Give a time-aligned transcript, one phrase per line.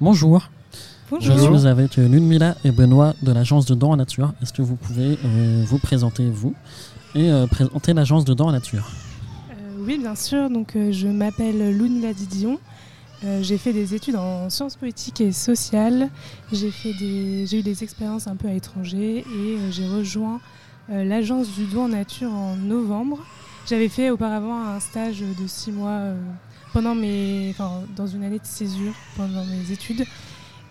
[0.00, 0.48] Bonjour.
[1.10, 1.36] Bonjour.
[1.36, 4.32] Je suis avec euh, Ludmila et Benoît de l'agence de dons en nature.
[4.40, 6.54] Est-ce que vous pouvez euh, vous présenter vous
[7.14, 8.88] et euh, présenter l'agence de dons en nature?
[9.50, 10.48] Euh, oui, bien sûr.
[10.48, 12.58] Donc, euh, je m'appelle Lounila Didion.
[13.24, 16.08] Euh, j'ai fait des études en sciences politiques et sociales.
[16.50, 20.40] J'ai fait des, j'ai eu des expériences un peu à l'étranger et euh, j'ai rejoint
[20.88, 23.18] euh, l'agence du don en nature en novembre.
[23.70, 26.14] J'avais fait auparavant un stage de six mois euh,
[26.72, 30.04] pendant mes, enfin, dans une année de césure pendant mes études.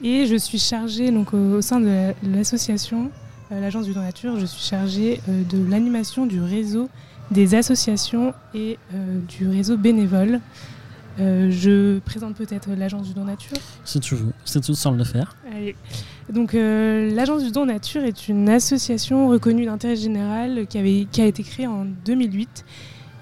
[0.03, 3.09] Et je suis chargée donc, au, au sein de la- l'association,
[3.53, 6.89] euh, l'agence du don nature, je suis chargée euh, de l'animation du réseau
[7.31, 8.77] des associations et
[9.29, 10.41] du réseau bénévole.
[11.19, 13.55] Euh, je présente peut-être l'agence du don nature.
[13.85, 15.35] Si tu veux, si tu sens le faire.
[15.55, 15.75] Allez.
[16.33, 21.21] Donc euh, l'agence du don nature est une association reconnue d'intérêt général qui, avait, qui
[21.21, 22.65] a été créée en 2008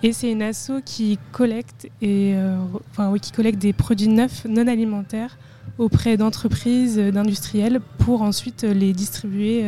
[0.03, 2.57] et c'est une asso qui collecte et euh,
[2.91, 5.37] enfin qui collecte des produits neufs non alimentaires
[5.77, 9.65] auprès d'entreprises, euh, d'industriels pour ensuite euh, les distribuer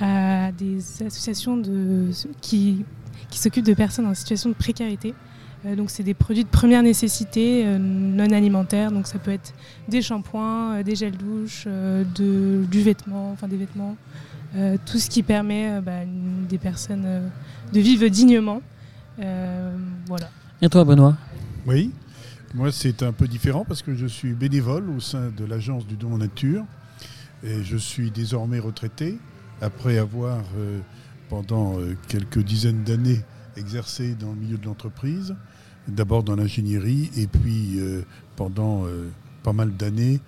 [0.00, 1.62] à des associations
[2.40, 2.84] qui,
[3.30, 5.14] qui s'occupent de personnes en situation de précarité.
[5.76, 9.54] Donc c'est des produits de première nécessité non alimentaires, donc ça peut être
[9.86, 13.96] des shampoings, des gels douche, euh, de, du vêtement, enfin des vêtements,
[14.84, 16.00] tout ce qui permet bah,
[16.48, 17.30] des personnes
[17.72, 18.60] de vivre dignement.
[19.18, 20.30] Euh, voilà.
[20.60, 21.16] Et toi, Benoît?
[21.66, 21.92] Oui,
[22.54, 25.96] moi c'est un peu différent parce que je suis bénévole au sein de l'agence du
[25.96, 26.64] don en nature
[27.44, 29.18] et je suis désormais retraité
[29.60, 30.80] après avoir euh,
[31.28, 33.20] pendant euh, quelques dizaines d'années
[33.56, 35.34] exercé dans le milieu de l'entreprise,
[35.88, 38.02] d'abord dans l'ingénierie et puis euh,
[38.36, 39.08] pendant euh,
[39.42, 40.20] pas mal d'années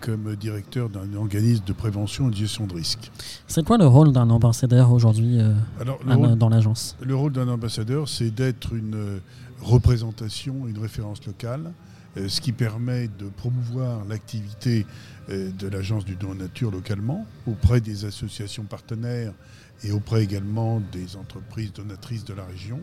[0.00, 3.10] comme directeur d'un organisme de prévention et de gestion de risque.
[3.46, 5.52] C'est quoi le rôle d'un ambassadeur aujourd'hui euh,
[6.36, 6.96] dans l'agence?
[7.02, 9.18] Le rôle d'un ambassadeur, c'est d'être une euh,
[9.60, 11.72] représentation, une référence locale,
[12.16, 14.86] euh, ce qui permet de promouvoir l'activité
[15.30, 19.32] euh, de l'Agence du don nature localement auprès des associations partenaires
[19.82, 22.80] et auprès également des entreprises donatrices de la région,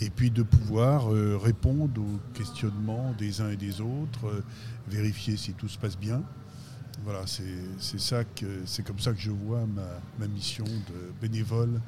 [0.00, 4.42] et puis de pouvoir euh, répondre aux questionnements des uns et des autres, euh,
[4.88, 6.22] vérifier si tout se passe bien.
[7.04, 9.82] Voilà, c'est ça que c'est comme ça que je vois ma,
[10.18, 11.80] ma mission de bénévole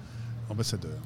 [0.51, 0.99] ambassadeur.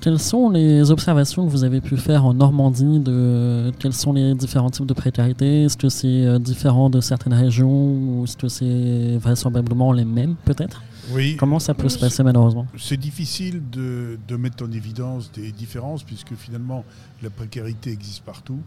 [0.00, 4.34] Quelles sont les observations que vous avez pu faire en Normandie de quels sont les
[4.34, 5.64] différents types de précarité?
[5.64, 10.34] Est-ce que c'est euh, différent de certaines régions ou est-ce que c'est vraisemblablement les mêmes
[10.44, 10.82] peut-être?
[11.12, 11.36] Oui.
[11.36, 16.02] Comment ça peut se passer malheureusement C'est difficile de, de mettre en évidence des différences
[16.02, 16.84] puisque finalement
[17.22, 18.60] la précarité existe partout.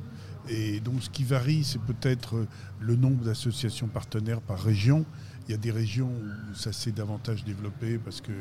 [0.50, 2.46] Et donc ce qui varie, c'est peut-être
[2.80, 5.06] le nombre d'associations partenaires par région.
[5.47, 8.31] Il y a des régions où ça s'est davantage développé parce que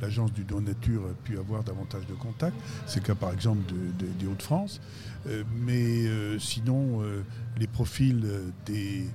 [0.00, 2.56] l'agence du don nature a pu avoir davantage de contacts.
[2.86, 4.80] C'est le cas par exemple de- de- des Hauts-de-France.
[5.28, 7.22] Euh, mais euh, sinon, euh,
[7.58, 8.24] les profils
[8.64, 9.06] des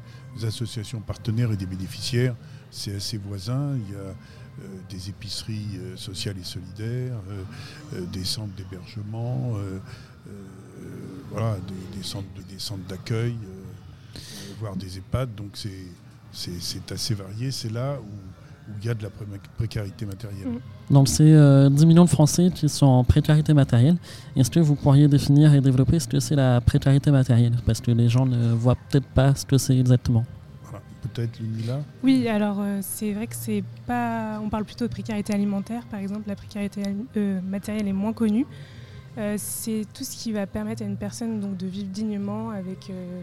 [0.44, 2.36] associations partenaires et des bénéficiaires,
[2.72, 3.76] c'est assez voisin.
[3.76, 4.14] Il y a euh,
[4.90, 7.18] des épiceries euh, sociales et solidaires,
[7.94, 9.54] euh, des centres d'hébergement,
[11.32, 11.58] voilà,
[11.96, 13.36] des, centres, des centres d'accueil,
[14.59, 15.36] voire des EHPAD.
[15.36, 17.52] Donc c'est, assez varié.
[17.52, 19.26] C'est là où, où il y a de la pré-
[19.58, 20.48] précarité matérielle.
[20.48, 20.94] Mm.
[20.94, 23.98] Donc c'est euh, 10 millions de Français qui sont en précarité matérielle.
[24.36, 27.56] Est-ce que vous pourriez définir et développer ce que c'est la précarité matérielle?
[27.66, 30.26] Parce que les gens ne voient peut-être pas ce que c'est exactement.
[31.13, 31.39] Peut-être
[32.03, 34.39] Oui, alors euh, c'est vrai que c'est pas.
[34.44, 36.27] On parle plutôt de précarité alimentaire, par exemple.
[36.27, 36.83] La précarité
[37.17, 38.45] euh, matérielle est moins connue.
[39.17, 42.89] Euh, c'est tout ce qui va permettre à une personne donc de vivre dignement avec
[42.89, 43.22] euh,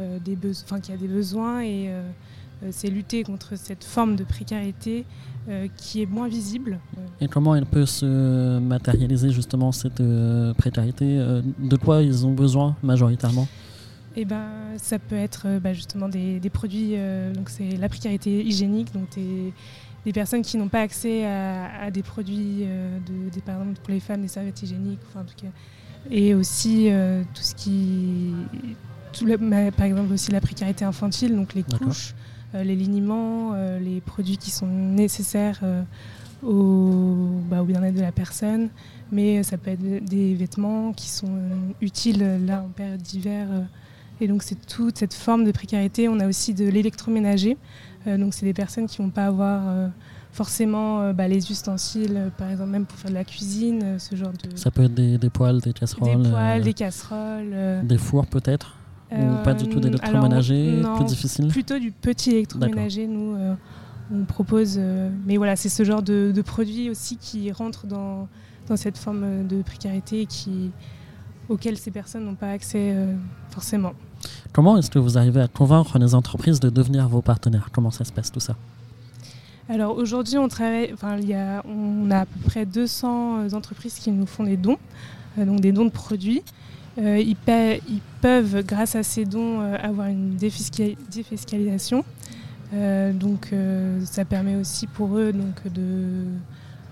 [0.00, 1.90] euh, des besoins, qui a des besoins et
[2.70, 5.04] c'est lutter contre cette forme de précarité
[5.48, 6.78] euh, qui est moins visible.
[7.20, 11.18] Et comment elle peut se matérialiser justement cette euh, précarité?
[11.58, 13.48] De quoi ils ont besoin majoritairement?
[14.16, 14.46] Et ben,
[14.76, 18.92] ça peut être euh, bah, justement des, des produits, euh, donc c'est la précarité hygiénique,
[18.92, 19.52] donc des,
[20.04, 23.80] des personnes qui n'ont pas accès à, à des produits, euh, de, des, par exemple
[23.80, 25.50] pour les femmes, des serviettes hygiéniques, enfin, en tout cas,
[26.10, 28.32] et aussi euh, tout ce qui,
[29.14, 32.14] tout le- ma- par exemple aussi la précarité infantile, donc les couches,
[32.54, 35.62] les liniments, les produits qui sont nécessaires
[36.42, 38.68] au, bah, au bien-être de la personne,
[39.10, 41.38] mais ça peut être des vêtements qui sont
[41.80, 43.48] utiles là en période d'hiver.
[44.22, 46.08] Et donc c'est toute cette forme de précarité.
[46.08, 47.56] On a aussi de l'électroménager.
[48.06, 49.88] Euh, donc c'est des personnes qui vont pas avoir euh,
[50.32, 54.32] forcément euh, bah, les ustensiles, par exemple même pour faire de la cuisine, ce genre
[54.32, 57.54] de Ça peut être des, des poêles, des des casseroles, poêles, euh, des casseroles.
[57.86, 58.76] des fours peut-être
[59.12, 63.36] Ou pas du tout d'électroménager Plus difficile Plutôt du petit électroménager, nous,
[64.12, 64.76] on propose.
[64.78, 68.28] euh, mais voilà, c'est ce genre de, de produit aussi qui rentre dans,
[68.68, 70.70] dans cette forme de précarité et qui,
[71.48, 72.94] auxquelles ces personnes n'ont pas accès
[73.50, 73.92] forcément.
[74.52, 77.68] Comment est-ce que vous arrivez à convaincre les entreprises de devenir vos partenaires?
[77.72, 78.56] Comment ça se passe tout ça?
[79.68, 83.94] Alors aujourd'hui, on travaille, enfin, il y a, on a à peu près 200 entreprises
[83.94, 84.78] qui nous font des dons,
[85.36, 86.42] donc des dons de produits.
[86.98, 87.36] ils,
[88.20, 92.04] peuvent, grâce à ces dons, avoir une défiscalisation.
[93.14, 93.54] donc
[94.04, 96.24] ça permet aussi pour eux donc, de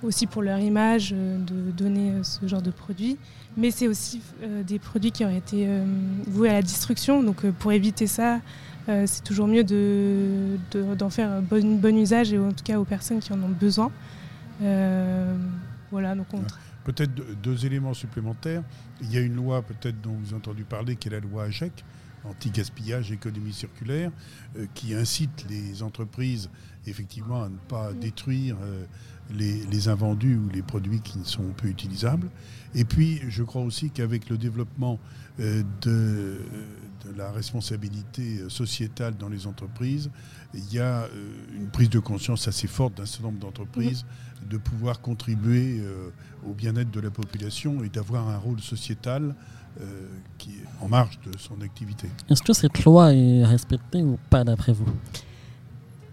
[0.03, 3.19] aussi pour leur image euh, de donner euh, ce genre de produits.
[3.57, 5.69] Mais c'est aussi euh, des produits qui auraient été
[6.27, 7.23] voués à la destruction.
[7.23, 8.41] Donc pour éviter ça,
[8.87, 12.85] c'est toujours mieux d'en de, faire un bon, bon, usage et en tout cas aux
[12.85, 13.91] personnes qui en ont besoin.
[15.91, 16.27] voilà, donc
[16.85, 17.13] Peut-être
[17.43, 18.63] deux éléments supplémentaires.
[19.03, 21.45] Il y a une loi peut-être dont vous avez entendu parler qui est la loi
[21.45, 21.85] AGEC,
[22.25, 24.11] anti-gaspillage, économie circulaire,
[24.75, 26.51] qui incite les entreprises
[26.87, 28.57] effectivement à ne pas détruire
[29.35, 32.29] les, invendus ou les produits qui ne sont peu utilisables.
[32.75, 34.99] Et puis, je crois aussi qu'avec le développement
[35.41, 36.39] euh, de,
[37.17, 40.11] la responsabilité sociétale dans les entreprises,
[40.53, 41.09] il y a euh,
[41.57, 44.05] une prise de conscience assez forte d'un certain nombre d'entreprises
[44.49, 46.11] de pouvoir contribuer euh,
[46.47, 49.35] au bien-être de la population et d'avoir un rôle sociétal
[50.39, 52.09] qui est en marge de son activité.
[52.29, 54.87] Est-ce que cette loi est respectée ou pas d'après vous?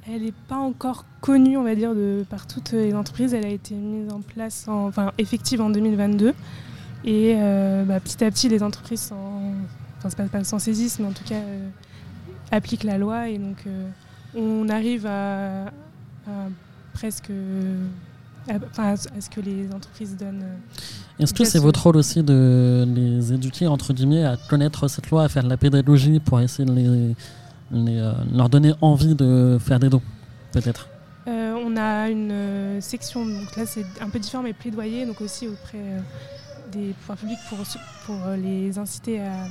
[0.09, 3.33] Elle n'est pas encore connue, on va dire, de, par toutes les entreprises.
[3.33, 6.33] Elle a été mise en place, enfin effective en 2022.
[7.04, 11.12] Et euh, bah, petit à petit, les entreprises, enfin c'est pas, sans saisissent, mais en
[11.12, 11.69] tout cas, euh,
[12.51, 13.27] appliquent la loi.
[13.27, 13.89] Et donc, euh,
[14.36, 15.71] on arrive à,
[16.94, 17.31] presque
[18.77, 20.45] à, ce que les entreprises donnent.
[21.19, 25.23] Est-ce que c'est votre rôle aussi de les éduquer, entre guillemets, à connaître cette loi,
[25.23, 27.15] à faire de la pédagogie pour essayer de les
[27.73, 30.01] euh, leur donner envie de faire des dons,
[30.51, 30.88] peut-être?
[31.27, 35.19] Euh, On a une euh, section, donc là c'est un peu différent, mais plaidoyer, donc
[35.19, 35.83] aussi auprès
[36.71, 37.57] des pouvoirs publics pour,
[38.05, 39.47] pour les inciter à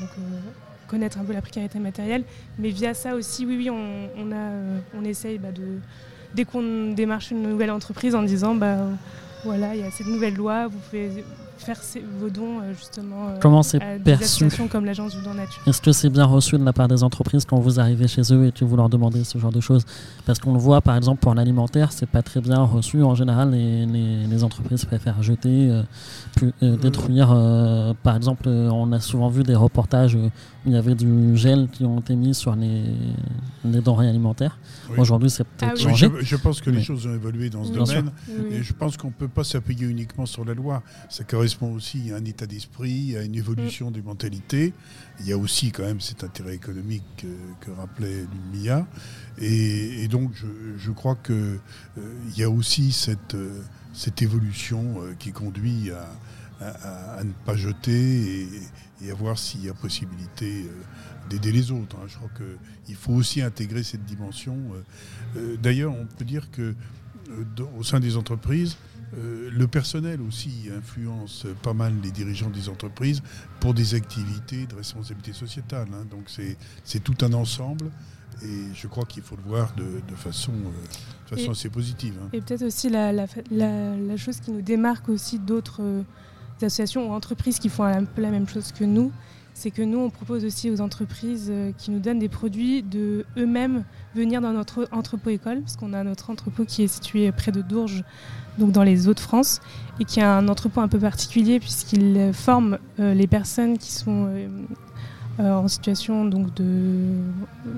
[0.88, 2.24] connaître un peu la précarité matérielle.
[2.58, 4.50] Mais via ça aussi, oui, oui, on, a,
[4.98, 5.78] on essaye bah, de,
[6.36, 8.76] dès qu'on démarche une nouvelle entreprise en disant, bah,
[9.44, 11.24] voilà, il y a cette nouvelle loi, vous pouvez
[11.58, 11.80] faire
[12.20, 15.62] vos dons euh, justement euh, Comment c'est perçu comme l'agence du don nature.
[15.66, 18.46] Est-ce que c'est bien reçu de la part des entreprises quand vous arrivez chez eux
[18.46, 19.84] et que vous leur demandez ce genre de choses?
[20.24, 23.02] Parce qu'on le voit par exemple pour l'alimentaire, c'est pas très bien reçu.
[23.02, 25.82] En général, les, les, entreprises préfèrent jeter, euh,
[26.60, 26.76] mmh.
[26.76, 27.28] détruire.
[28.02, 30.30] par exemple, on a souvent vu des reportages où
[30.66, 32.82] il y avait du gel qui ont été mis sur les,
[33.64, 34.58] les denrées alimentaires.
[34.96, 36.10] Aujourd'hui, c'est peut-être ah changé.
[36.20, 38.10] je, pense que les choses ont évolué dans ce domaine.
[38.50, 40.82] Et je pense qu'on ne peut pas s'appuyer uniquement sur la loi.
[41.08, 44.72] Ça correspond aussi à un état d'esprit, à une évolution des mentalités.
[45.20, 47.24] Il y a aussi quand même cet intérêt économique
[47.60, 48.84] que, rappelait Lumia.
[49.38, 50.32] Et, et donc
[50.76, 53.62] je, crois qu'il euh, y a aussi cette, euh,
[53.92, 58.48] cette évolution euh, qui conduit à, ne pas jeter
[59.02, 60.66] et, à voir s'il y a possibilité
[61.30, 61.94] d'aider les autres.
[61.96, 62.06] Hein.
[62.08, 64.56] Je crois qu'il faut aussi intégrer cette dimension.
[65.62, 66.74] D'ailleurs, on peut dire que
[67.78, 68.76] au sein des entreprises,
[69.14, 73.22] euh, le personnel aussi influence pas mal les dirigeants des entreprises
[73.60, 75.88] pour des activités de responsabilité sociétale.
[75.92, 76.06] Hein.
[76.10, 76.30] Donc
[76.84, 77.90] c'est tout un ensemble
[78.42, 82.14] et je crois qu'il faut le voir de, façon, euh, façon assez positive.
[82.22, 82.28] Hein.
[82.32, 86.02] Et peut-être aussi la, la, chose qui nous démarque aussi d'autres euh,
[86.60, 89.12] associations ou entreprises qui font un peu la même chose que nous,
[89.58, 93.84] c'est que nous, on propose aussi aux entreprises qui nous donnent des produits de eux-mêmes
[94.14, 97.62] venir dans notre entrepôt école, parce qu'on a notre entrepôt qui est situé près de
[97.62, 98.04] Dourges,
[98.58, 99.62] donc dans les Hauts-de-France,
[99.98, 104.26] et qui a un entrepôt un peu particulier puisqu'il forme euh, les personnes qui sont
[104.28, 104.48] euh,
[105.40, 107.10] euh, en situation donc de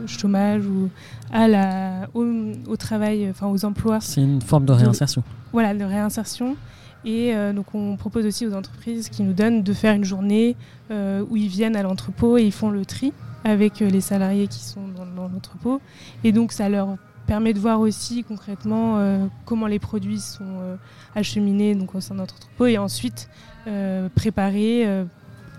[0.06, 0.90] chômage ou
[1.32, 4.00] à la, au, travail, enfin aux emplois.
[4.00, 5.22] C'est une forme de réinsertion.
[5.52, 6.56] voilà, de réinsertion.
[7.04, 10.56] Et donc on propose aussi aux entreprises qui nous donnent de faire une journée
[10.90, 13.12] où ils viennent à l'entrepôt et ils font le tri
[13.44, 15.80] avec les salariés qui sont dans, l'entrepôt.
[16.24, 20.76] Et donc ça leur permet de voir aussi concrètement euh, comment les produits sont euh,
[21.14, 23.28] acheminés donc, au sein de notre entrepôt et ensuite
[23.66, 25.04] euh, préparés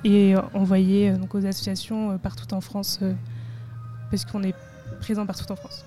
[0.03, 3.00] et envoyés donc, aux associations partout en France
[4.10, 4.55] parce qu'on est
[5.00, 5.86] présent partout en France.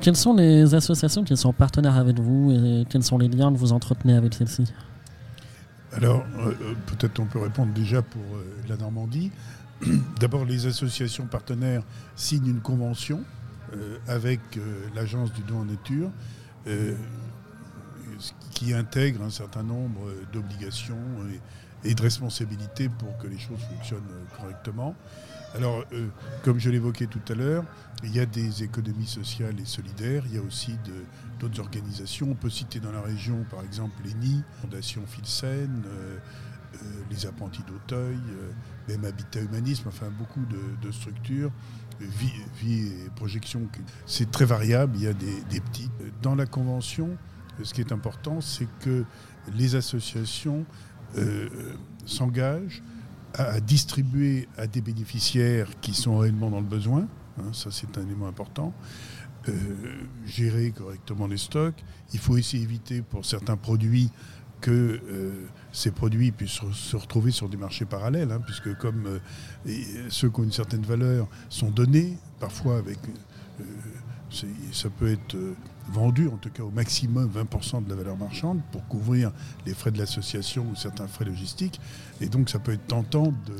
[0.00, 3.58] Quelles sont les associations qui sont partenaires avec vous et quels sont les liens que
[3.58, 4.64] vous entretenez avec celles-ci?
[5.92, 6.24] Alors,
[6.86, 8.22] peut-être on peut répondre déjà pour
[8.68, 9.30] la Normandie.
[10.20, 11.82] D'abord, les associations partenaires
[12.14, 13.24] signent une convention
[13.74, 16.10] euh, avec euh, l'agence du don en nature,
[16.66, 16.94] euh,
[18.50, 20.00] qui intègre un certain nombre
[20.32, 20.98] d'obligations
[21.84, 24.02] et, de responsabilités pour que les choses fonctionnent
[24.36, 24.94] correctement.
[25.54, 25.84] Alors,
[26.44, 27.64] comme je l'évoquais tout à l'heure,
[28.04, 30.76] il y a des économies sociales et solidaires, il y a aussi
[31.38, 32.28] d'autres organisations.
[32.30, 35.82] On peut citer dans la région, par exemple, l'ENI, Fondation Filsen,
[37.10, 38.18] les apprentis d'Auteuil,
[38.88, 40.44] même Habitat Humanisme, enfin beaucoup
[40.80, 41.50] de, structures,
[42.00, 43.68] vie, et projection.
[44.06, 45.90] C'est très variable, il y a des, petites.
[46.22, 47.16] Dans la convention,
[47.62, 49.04] ce qui est important, c'est que
[49.52, 50.64] les associations
[52.06, 52.82] s'engagent
[53.34, 57.08] à, distribuer à des bénéficiaires qui sont réellement dans le besoin.
[57.38, 58.72] Hein, ça, c'est un élément important.
[59.48, 59.52] Euh,
[60.26, 61.82] gérer correctement les stocks.
[62.12, 64.10] Il faut essayer d'éviter pour certains produits
[64.60, 69.06] que euh, ces produits puissent se retrouver sur des marchés parallèles, hein, puisque comme
[69.66, 72.98] euh, ceux qui ont une certaine valeur sont donnés, parfois avec
[74.72, 75.54] ça peut être euh,
[75.92, 79.32] vendu, en tout cas au maximum 20% de la valeur marchande, pour couvrir
[79.66, 81.80] les frais de l'association ou certains frais logistiques.
[82.20, 83.54] Et donc ça peut être tentant de...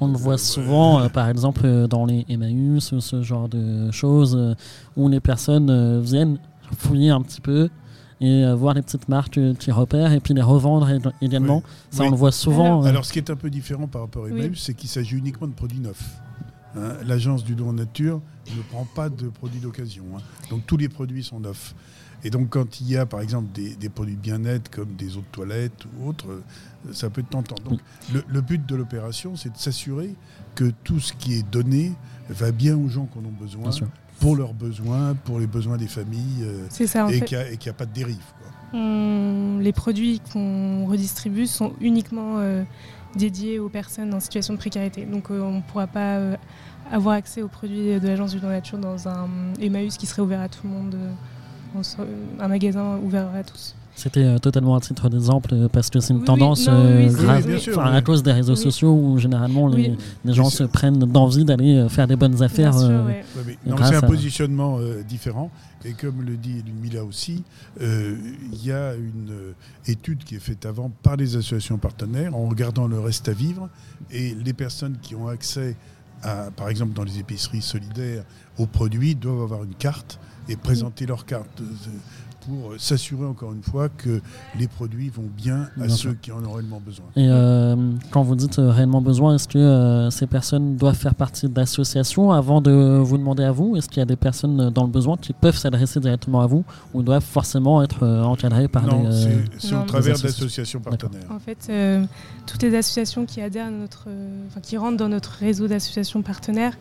[0.00, 4.56] On le voit souvent, euh, par exemple, euh, dans les Emmaüs, ce genre de choses,
[4.96, 6.38] où les personnes viennent
[6.76, 7.68] fouiller un petit peu
[8.22, 10.88] et voir les petites marques qui repèrent et puis les revendre
[11.22, 11.62] également.
[11.90, 12.82] Ça, on le voit souvent.
[12.82, 15.46] Alors, ce qui est un peu différent par rapport à Emmaüs, c'est qu'il s'agit uniquement
[15.46, 16.20] de produits neufs.
[16.76, 18.20] Hein, l'agence du don en nature
[18.56, 20.04] ne prend pas de produits d'occasion.
[20.16, 20.20] Hein.
[20.50, 21.74] Donc tous les produits sont neufs.
[22.22, 25.32] Et donc quand il y a par exemple des, produits bien-être comme des eaux de
[25.32, 27.56] toilette ou autres, euh, ça peut être tentant.
[27.64, 27.80] Donc
[28.12, 30.14] le, but de l'opération, c'est de s'assurer
[30.54, 31.92] que tout ce qui est donné
[32.28, 33.70] va bien aux gens qui en ont besoin,
[34.20, 37.92] pour leurs besoins, pour les besoins des familles, euh, et qu'il n'y a, pas de
[37.92, 38.18] dérive.
[38.72, 42.62] Les produits qu'on redistribue sont uniquement euh,
[43.16, 45.04] dédié aux personnes en situation de précarité.
[45.04, 46.36] Donc euh, on ne pourra pas euh,
[46.90, 49.28] avoir accès aux produits de l'agence du don nature dans un
[49.60, 50.96] Emmaüs qui serait ouvert à tout le monde,
[52.40, 53.74] un magasin ouvert à tous.
[53.96, 58.92] C'était totalement à titre d'exemple parce que c'est une tendance à cause des réseaux sociaux
[58.92, 62.74] où généralement les, gens se prennent d'envie d'aller faire des bonnes affaires.
[62.74, 64.78] c'est un positionnement
[65.08, 65.50] différent.
[65.84, 67.42] Et comme le dit Mila aussi,
[67.80, 68.16] euh,
[68.52, 69.52] il y a une euh,
[69.86, 73.70] étude qui est faite avant par les associations partenaires en regardant le reste à vivre.
[74.10, 75.76] Et les personnes qui ont accès,
[76.22, 78.24] à, par exemple dans les épiceries solidaires,
[78.58, 80.18] aux produits doivent avoir une carte
[80.50, 81.62] et présenter leur carte
[82.40, 84.20] pour s'assurer encore une fois que
[84.58, 87.06] les produits vont bien à ceux qui en ont réellement besoin.
[87.16, 87.76] Et euh,
[88.10, 92.32] quand vous dites euh, réellement besoin, est-ce que euh, ces personnes doivent faire partie d'associations
[92.32, 93.76] avant de vous demander à vous?
[93.76, 96.64] Est-ce qu'il y a des personnes dans le besoin qui peuvent s'adresser directement à vous
[96.94, 99.10] ou doivent forcément être encadrées par non,
[99.58, 101.30] c'est au travers d'associations partenaires.
[101.30, 101.70] En fait,
[102.46, 104.08] toutes les associations qui adhèrent à notre,
[104.62, 106.76] qui rentrent dans notre réseau d'associations partenaires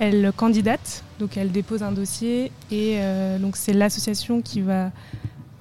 [0.00, 4.90] elle candidate, donc elle dépose un dossier et euh, donc c'est l'association qui va,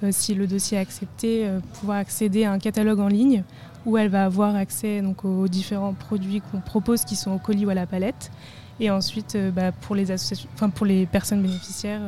[0.04, 3.44] euh, si le dossier est accepté, euh, pouvoir accéder à un catalogue en ligne
[3.86, 7.66] où elle va avoir accès donc, aux différents produits qu'on propose qui sont au colis
[7.66, 8.32] ou à la palette.
[8.80, 12.02] Et ensuite, bah, pour, les associations, pour les personnes bénéficiaires,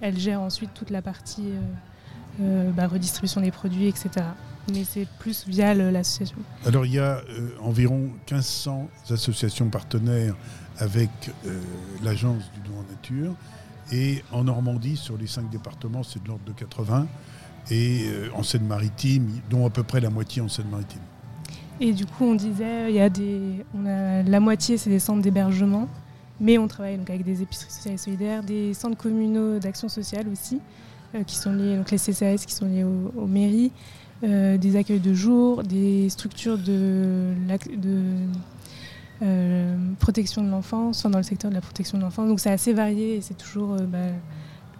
[0.00, 1.44] elle gère ensuite toute la partie
[2.38, 4.08] bah, redistribution des produits, etc.
[4.72, 6.38] Mais c'est plus via l'association.
[6.66, 7.20] Alors il y a
[7.60, 10.34] environ 1500 associations partenaires
[10.78, 11.10] avec
[11.46, 11.60] euh,
[12.02, 13.34] l'agence du don en nature.
[13.92, 17.06] Et en Normandie, sur les cinq départements, c'est de l'ordre de 80.
[17.70, 21.02] Et euh, en Seine-Maritime, dont à peu près la moitié en Seine-Maritime.
[21.80, 24.98] Et du coup, on disait, il y a des, on a, la moitié, c'est des
[24.98, 25.88] centres d'hébergement.
[26.40, 30.26] Mais on travaille donc avec des épiceries sociales et solidaires, des centres communaux d'action sociale
[30.28, 30.60] aussi,
[31.14, 33.70] euh, qui sont liés, donc les CCAS qui sont liés aux, mairies,
[34.22, 37.34] des accueils de jour, des structures de,
[37.76, 38.02] de
[39.24, 42.28] euh, protection de l'enfance, dans le secteur de la protection de l'enfance.
[42.28, 43.98] Donc c'est assez varié et c'est toujours euh, bah,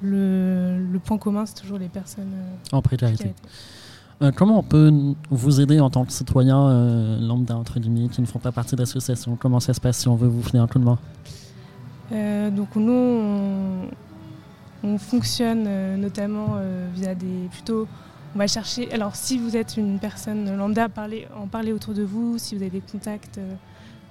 [0.02, 3.32] le, point commun, c'est toujours les personnes euh, en précarité.
[4.36, 4.92] comment on peut
[5.30, 9.36] vous aider en tant que citoyen lambda entre guillemets qui ne font pas partie d'association
[9.36, 10.98] Comment ça se passe si on veut vous filer un coup de main?
[12.50, 13.88] Donc nous
[14.82, 16.58] on, fonctionne notamment
[16.94, 17.88] via des plutôt
[18.34, 18.92] on va chercher.
[18.92, 20.88] Alors si vous êtes une personne lambda,
[21.36, 22.36] en parler autour de vous.
[22.38, 23.40] Si vous avez des contacts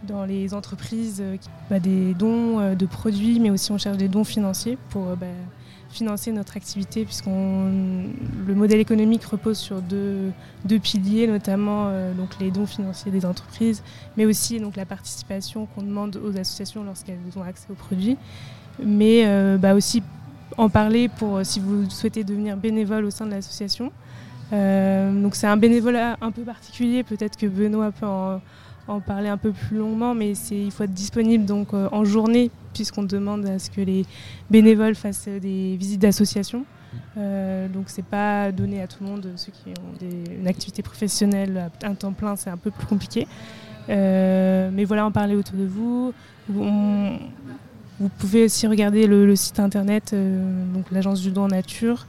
[0.07, 1.37] dans les entreprises, euh,
[1.69, 5.15] bah, des dons euh, de produits, mais aussi on cherche des dons financiers pour euh,
[5.15, 5.27] bah,
[5.89, 7.71] financer notre activité, puisqu'on
[8.47, 10.31] le modèle économique repose sur deux,
[10.65, 13.83] deux piliers, notamment donc les dons financiers des entreprises,
[14.17, 18.17] mais aussi donc la participation qu'on demande aux associations lorsqu'elles ont accès aux produits,
[18.83, 19.23] mais
[19.59, 20.01] bah, aussi
[20.57, 23.91] en parler pour si vous souhaitez devenir bénévole au sein de l'association.
[24.51, 28.41] donc c'est un bénévolat un peu particulier, peut-être que Benoît peut en
[28.87, 32.51] en parler un peu plus longuement, mais il faut être disponible donc euh, en journée,
[32.73, 34.05] puisqu'on demande à ce que les
[34.49, 36.65] bénévoles fassent des visites d'association.
[37.17, 40.05] Euh, donc c'est pas donné à tout le monde, ceux qui ont
[40.39, 43.27] une activité professionnelle à un temps plein, c'est un peu plus compliqué.
[43.89, 46.13] Euh, mais voilà, en parler autour de vous.
[46.47, 50.13] vous pouvez aussi regarder le, site internet,
[50.73, 52.05] donc l'agence du don en nature.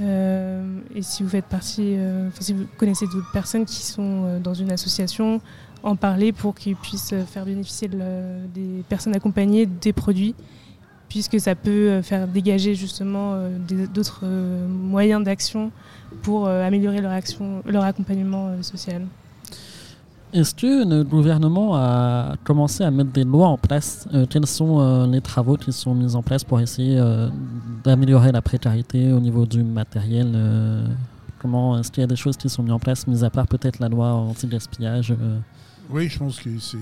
[0.00, 1.96] et si vous faites partie,
[2.38, 5.40] si vous connaissez d'autres personnes qui sont dans une association,
[5.82, 10.34] en parler pour qu'ils puissent faire bénéficier des personnes accompagnées des produits
[11.08, 13.36] puisque ça peut faire dégager justement
[13.92, 14.24] d'autres
[14.68, 15.72] moyens d'action
[16.22, 19.02] pour améliorer leur, action, leur accompagnement social.
[20.32, 24.78] Est-ce que notre gouvernement a commencé à mettre des lois en place euh, Quels sont
[24.78, 27.28] euh, les travaux qui sont mis en place pour essayer euh,
[27.82, 30.38] d'améliorer la précarité au niveau du matériel
[31.40, 33.48] Comment est-ce qu'il y a des choses qui sont mises en place, mis à part
[33.48, 35.14] peut-être la loi anti-gaspillage
[35.90, 36.78] Oui, je pense que c'est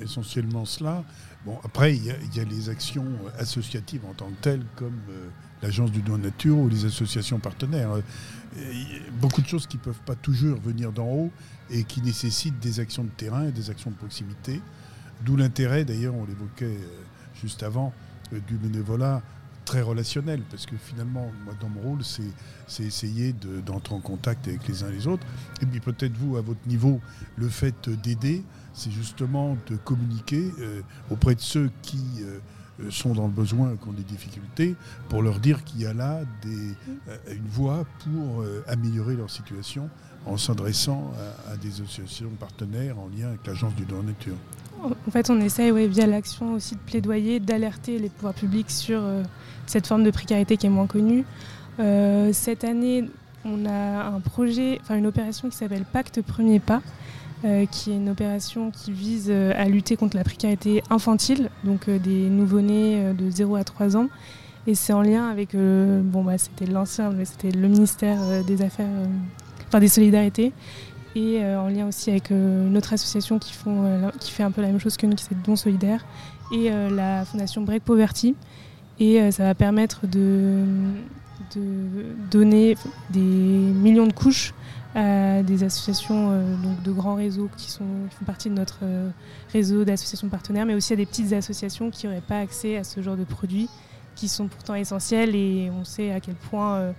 [0.00, 1.04] essentiellement cela.
[1.44, 3.06] Bon, après, il y, a les actions
[3.38, 4.98] associatives en tant que telles, comme
[5.62, 7.90] l'Agence du don nature ou les associations partenaires.
[9.20, 11.30] Beaucoup de choses qui ne peuvent pas toujours venir d'en haut
[11.70, 14.60] et qui nécessitent des actions de terrain et des actions de proximité.
[15.24, 17.02] D'où l'intérêt, d'ailleurs, on l'évoquait euh,
[17.40, 17.92] juste avant,
[18.32, 19.22] euh, du bénévolat
[19.70, 23.32] très relationnel, parce que finalement, moi, dans mon rôle, c'est essayer
[23.64, 25.24] d'entrer en contact avec les uns et les autres.
[25.62, 27.00] Et puis peut-être vous, à votre niveau,
[27.36, 28.42] le fait d'aider,
[28.74, 32.02] c'est justement de communiquer euh, auprès de ceux qui
[32.88, 34.74] sont dans le besoin, qui ont des difficultés,
[35.08, 36.74] pour leur dire qu'il y a là des,
[37.32, 39.88] une voie pour améliorer leur situation
[40.26, 41.12] en s'adressant
[41.50, 44.36] à, des associations partenaires en lien avec l'Agence du don nature.
[44.82, 49.22] En fait, on essaye, via l'action aussi de plaidoyer, d'alerter les pouvoirs publics sur euh,
[49.66, 51.24] cette forme de précarité qui est moins connue.
[51.78, 53.04] Euh, cette année,
[53.44, 56.80] on a un projet, enfin une opération qui s'appelle Pacte Premier Pas,
[57.44, 62.28] euh, qui est une opération qui vise à lutter contre la précarité infantile, donc des
[62.28, 64.08] nouveau-nés de 0 à 3 ans.
[64.66, 68.88] Et c'est en lien avec, bon bah c'était l'ancien, c'était le ministère des Affaires
[69.70, 70.52] enfin des solidarités.
[71.16, 74.42] Et euh, en lien aussi avec euh, une autre association qui, font, euh, qui fait
[74.42, 76.04] un peu la même chose que nous, qui c'est Don Solidaire,
[76.52, 78.34] et la fondation Break Poverty.
[78.98, 80.64] Et ça va permettre de,
[81.54, 81.62] de
[82.28, 82.76] donner
[83.10, 84.52] des millions de couches
[84.96, 88.80] à des associations donc de grands réseaux qui, sont, qui font partie de notre
[89.52, 93.00] réseau d'associations partenaires, mais aussi à des petites associations qui n'auraient pas accès à ce
[93.00, 93.68] genre de produits
[94.16, 96.92] qui sont pourtant essentiels et on sait à quel point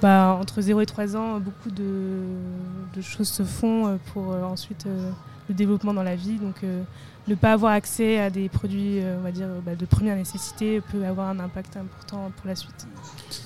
[0.00, 4.86] bah, entre 0 et 3 ans, beaucoup de, choses se font euh, pour euh, ensuite
[4.86, 5.10] euh,
[5.48, 6.38] le développement dans la vie.
[6.38, 6.62] Donc
[7.28, 11.04] ne pas avoir accès à des produits on va dire, bah, de première nécessité peut
[11.04, 12.86] avoir un impact important pour la suite.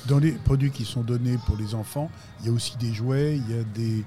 [0.06, 3.36] Dans les produits qui sont donnés pour les enfants, il y a aussi des jouets,
[3.36, 4.04] il y a des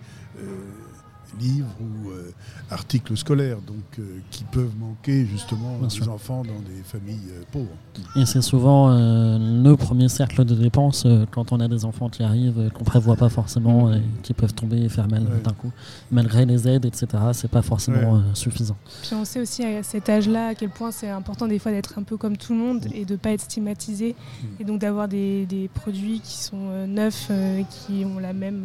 [1.39, 2.31] livres ou euh,
[2.71, 7.75] articles scolaires, donc euh, qui peuvent manquer justement aux enfants dans des familles euh, pauvres.
[8.15, 12.69] Et c'est souvent le premier cercle de dépenses quand on a des enfants qui arrivent,
[12.73, 15.71] qu'on prévoit pas forcément et qui peuvent tomber et faire mal d'un coup.
[16.11, 18.77] Malgré les aides, etc., c'est pas forcément suffisant.
[19.01, 21.97] Puis on sait aussi à cet âge-là à quel point c'est important des fois d'être
[21.97, 24.45] un peu comme tout le monde et de pas être stigmatisé mm.
[24.59, 27.31] et donc d'avoir des, des, produits qui sont neufs,
[27.69, 28.63] qui ont la même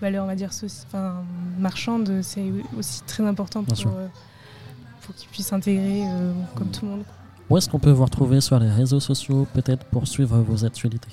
[0.00, 1.22] valeur, on va dire, enfin,
[1.58, 2.44] marchande, c'est
[2.76, 4.06] aussi très important pour, euh,
[5.02, 7.04] pour qu'ils puissent s'intégrer euh, comme tout le monde.
[7.50, 11.08] Où est-ce qu'on peut vous retrouver sur les réseaux sociaux, peut-être pour suivre vos actualités?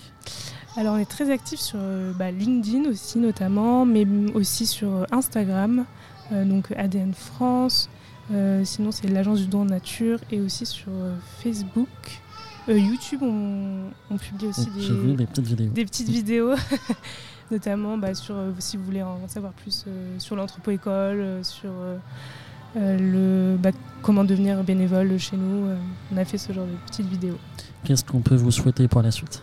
[0.76, 5.86] Alors, on est très actifs sur euh, bah, LinkedIn aussi, notamment, mais aussi sur Instagram,
[6.32, 7.88] donc ADN France.
[8.64, 10.92] sinon, c'est l'agence du don en nature et aussi sur
[11.44, 11.88] Facebook.
[12.68, 15.70] YouTube, on, publie aussi des, petites vidéos.
[15.70, 16.56] Des petites vidéos.
[17.52, 21.72] notamment bah, sur, euh, si vous voulez en savoir plus euh, sur l'entrepôt-école, euh, sur
[22.76, 25.70] le, bah, comment devenir bénévole chez nous.
[26.14, 27.38] on a fait ce genre de petites vidéos.
[27.84, 29.42] Qu'est-ce qu'on peut vous souhaiter pour la suite?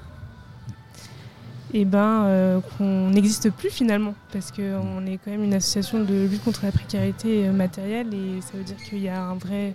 [1.74, 6.44] Eh ben, qu'on n'existe plus finalement, parce qu'on est quand même une association de lutte
[6.44, 9.74] contre la précarité matérielle et ça veut dire qu'il y a un vrai,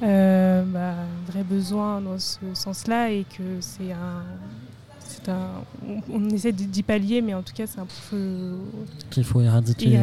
[0.00, 4.24] bah, un vrai besoin dans ce sens-là et que c'est un,
[6.10, 8.56] on, essaie d'y pallier, mais en tout cas, c'est un peu
[9.10, 9.94] qu'il faut éradiquer,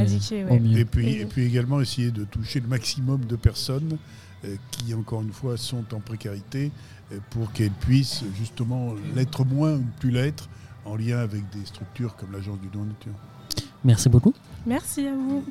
[0.51, 3.97] Et puis, et puis également essayer de toucher le maximum de personnes
[4.45, 6.71] euh, qui, encore une fois, sont en précarité
[7.11, 10.49] euh, pour qu'elles puissent justement l'être moins ou plus l'être
[10.85, 13.13] en lien avec des structures comme l'Agence du don nature.
[13.83, 14.33] Merci beaucoup.
[14.65, 15.43] Merci à vous.